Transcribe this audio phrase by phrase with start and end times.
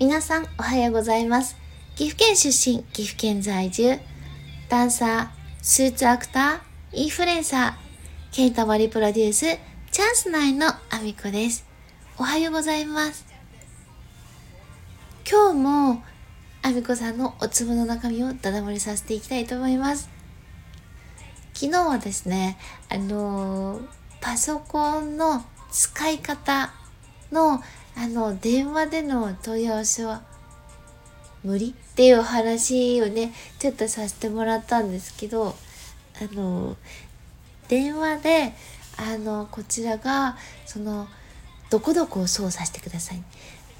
[0.00, 1.58] 皆さんおはようございます。
[1.94, 3.98] 岐阜県出身岐阜県在住。
[4.70, 5.28] ダンサー
[5.60, 9.58] スーツアクターインフルエンサーケンタマリプロデュース
[9.90, 11.66] チャンス内のアミコです。
[12.16, 13.26] おはようございます。
[15.30, 16.02] 今日も
[16.62, 20.08] アミコさんのお粒の中身をダダ漏れさせていきたいと思います。
[21.52, 22.56] 昨日はですね
[22.88, 23.82] あのー、
[24.22, 26.72] パソコンの使い方
[27.30, 27.60] の
[28.00, 30.22] あの電話での問い合わせは
[31.44, 35.54] 無理っていうお話をねちょっとさせてもらったんですけど
[36.18, 36.78] あの
[37.68, 38.54] 電話で
[38.96, 41.08] あのこちらがその
[41.68, 43.22] どこどこを操作してください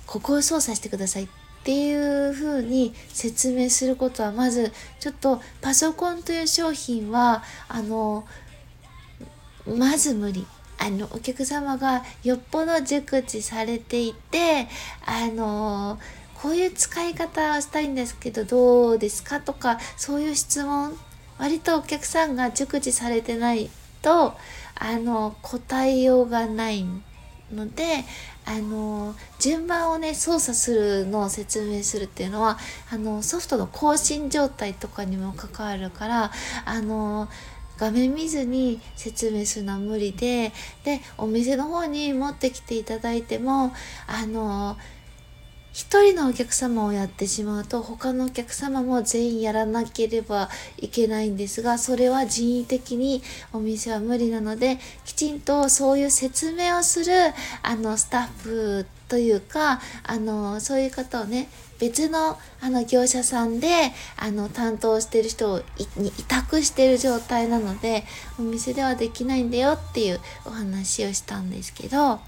[0.07, 1.29] ここを操作してくださいっ
[1.65, 8.27] ていう風に説明することはまずちょっとパソコンという商品はあの
[9.67, 10.47] まず無理。
[10.81, 14.67] あのお客様がよっぽど熟知されていて
[15.05, 15.99] あの
[16.35, 20.97] こういう使い方をしたいんですけどどうですかとかそういう質問
[21.39, 23.69] 割とお客さんが熟知されてない
[24.01, 24.35] と
[24.75, 26.87] あの答えようがない
[27.53, 28.05] ので
[28.47, 32.59] あの順番をね操作するのを説明するっていうのは
[32.91, 36.33] あのソフトの更新状態とかにも関わるから
[36.65, 37.29] あの
[37.81, 40.53] 画面見ずに説明するのは無理で
[40.85, 43.73] でお店の方に持ってきていただいても
[44.07, 44.77] あの
[45.73, 57.13] 一人のお客様をやってしまうと他のお客様も全員やらなければいけないんですがそれは人為的にお店は無理なのできちんとそういう説明をする
[57.63, 61.49] あのスタッフというかあのそういう方をね
[61.79, 63.69] 別のあの業者さんで
[64.17, 65.63] あの担当してる人を
[65.97, 68.05] に委託してる状態なので
[68.39, 72.21] お店ではできないんだよっていうお話をしたんですけど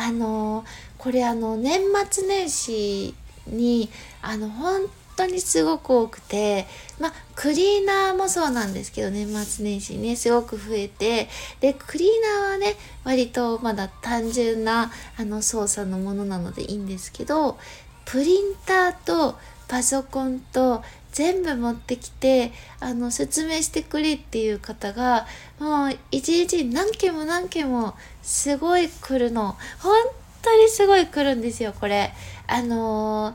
[0.00, 0.64] あの
[0.96, 3.14] これあの年末年始
[3.48, 3.90] に
[4.22, 4.82] あの本
[5.16, 6.66] 当にすごく多くて
[7.00, 12.08] まあクリーナーもそうなんですけど年末年始ねすごく増えてでクリー
[12.40, 17.58] ナーはね割とまだ単純なあの操作のものなのでいいんですけど
[18.04, 20.84] プリンターとパソコンと
[21.18, 25.26] 全部持ってきてあの説明してくれっていう方が
[25.58, 29.56] もう一日何件も何件もすごい来るの。
[29.80, 29.96] 本
[30.42, 32.12] 当にすごい来るんですよこれ。
[32.46, 33.34] あのー、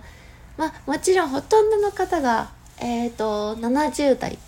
[0.57, 4.39] まもちろんほとんどの方がえっ、ー、と70代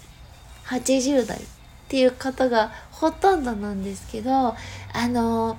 [0.68, 1.42] 80代っ
[1.90, 4.56] ていう方がほとんどなんですけどあ
[5.10, 5.58] のー、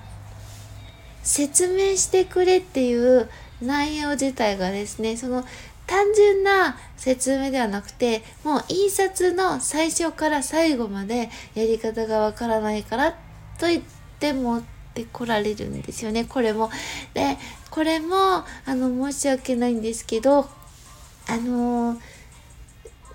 [1.22, 3.28] 説明してくれっていう
[3.60, 5.44] 内容自体がですねその
[5.86, 13.12] 単純な説明ではなくてもう印刷の最初から最後までやり方がわからないから
[13.58, 13.82] と言っ
[14.18, 14.62] て持っ
[14.94, 16.70] てこられるんですよねこれも。
[17.14, 17.36] で
[17.70, 20.48] これもあの申し訳ないんですけど
[21.28, 21.98] あのー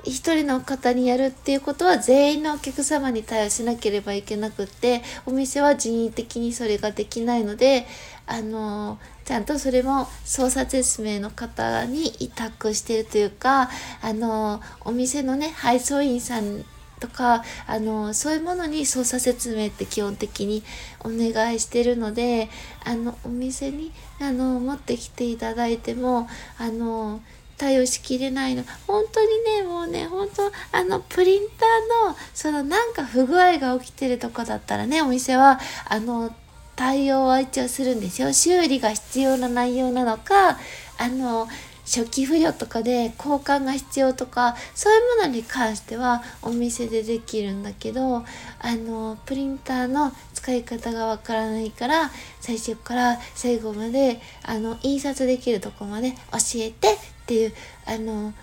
[0.03, 7.85] 一人の方にやるっていうことは全員のお客様に対応しなければいけなくってお店は人為的にそれができないので
[8.31, 13.69] あのちゃんとそれも操作説明の方に委託してるというか
[14.01, 16.63] あのお店のね配送員さん
[17.01, 20.63] とかあのそういうものに操作説明って基本的に
[21.01, 22.47] お願いしてるので
[22.85, 27.21] あのお店にあの持ってきていただいてもあの
[27.57, 28.63] 対応しきれないの。
[28.87, 36.33] 本当にねもうね本当あのプリンターのそのなんか不具合が起きてるとかだったらねお店はあの
[36.81, 40.57] 対応は一応するんですよ修理が必要な内容なのか
[40.97, 41.47] あの
[41.85, 48.25] 初期不良とかで交換が必要とかそういうものに関してはお店でできるんだけど
[48.59, 52.09] あのプリンターの使い方がわからないから
[52.39, 56.17] 最初から最後まであの印刷できるとこまで教
[56.55, 57.53] えてっていう
[57.85, 58.33] あの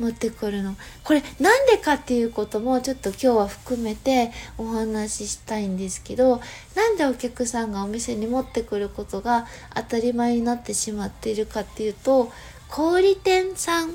[0.00, 0.76] 持ってくるの。
[1.04, 6.40] これなんでかっていうこともちょっと今日は含めてお話ししたいんですけど
[6.74, 12.32] なんでお客さんがお店に持ってくることが当たり前になってしまっているかっていうと
[12.68, 13.94] 小売店さん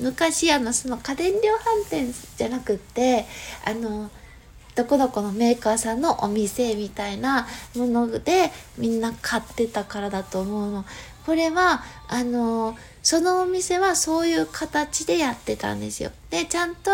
[0.00, 3.26] 昔あのその家電量販店じゃなくって
[3.64, 4.10] あの
[4.74, 7.46] どこどこのメーカーさんのお店みたいな
[7.76, 10.84] ものでみんな買ってたからだと思うの。
[11.26, 16.10] これはあのそのお店はそういう形でやってたんですよ。
[16.30, 16.90] でちゃんと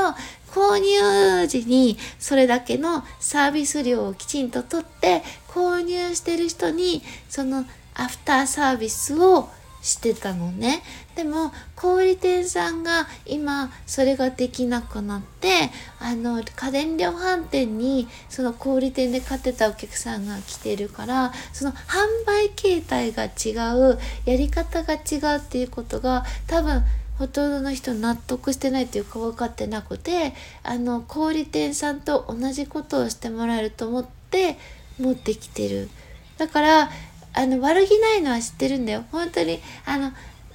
[0.51, 7.65] 購入時にそれだけのサービス料をきちんと取って購入してる人にその
[7.95, 9.49] アフターサービスを
[9.89, 10.83] してたのね。
[11.17, 26.85] でも小売店さんが今それができなくなってあの家電量販店にその小売店で買ってたお客さんが来てるからその販売形態が違うやり方が違うっていうことが多分
[27.19, 34.59] ほとんどの人納得してないっていうか分かってなくてあの小売店さんと同じことをしてもらえると思って
[35.01, 35.89] 持ってきてる。
[36.37, 36.91] だから
[37.35, 39.05] あの悪気ないのは知ってるんだよ。
[39.13, 40.13] 本当にあの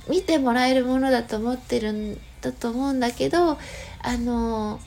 [0.10, 3.58] 見てもらえるものだと思ってるんだと思うんだけど
[4.02, 4.80] あの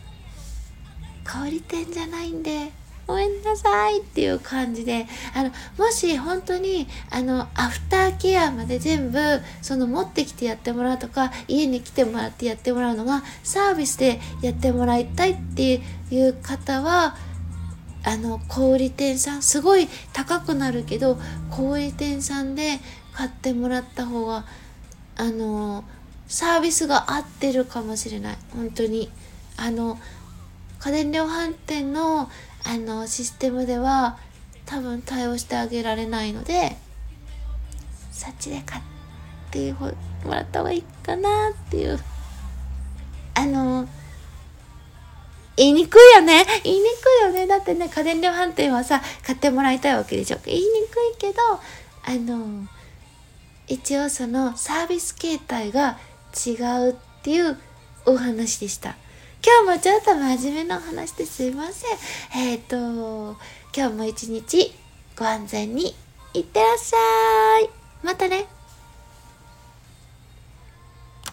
[1.24, 2.70] 小売店じゃないんで
[3.06, 9.18] ごめんなさいっていう感じであのもし本当にあのアフターケアまで全部
[9.62, 15.80] その持ってきてやってもらうとか家に来てもらってやってもらうのがサービスでやってもらいたいって
[16.10, 17.16] いう方は
[18.06, 21.18] あの小売店さんすごい高くなるけど
[21.50, 22.78] 小売店さんで
[23.12, 24.44] 買ってもらった方が
[25.16, 25.82] あの
[26.28, 28.38] サービスが合ってるかもしれない。
[28.54, 29.10] 本当に。
[29.56, 29.98] あの
[30.78, 32.30] 家電量販店の
[32.64, 34.18] あのシステムでは
[34.66, 36.76] 多分対応してあげられないので
[38.12, 38.82] そっちで買っ
[39.50, 39.94] ても
[40.28, 41.98] らった方がいいかなっていう。
[43.34, 43.88] あの
[45.56, 46.44] 言いにくいよね。
[46.64, 47.15] 言いにくい
[47.66, 50.38] ってね家電量販店はさ買ってもらいたいわけでしょ？
[50.44, 51.42] 言いにくいけど
[52.04, 52.66] あの
[53.66, 55.98] 一応そのサービス形態が
[56.46, 56.52] 違
[56.88, 57.58] うっていう
[58.04, 58.94] お話でした
[59.44, 62.42] 今日もちょっと真面目なお話ですいません。
[62.42, 63.36] えっ、ー、と、
[63.76, 64.72] 今日も一日
[65.16, 65.94] ご安全に
[66.34, 67.70] いってらっしゃい。
[68.02, 68.55] またね。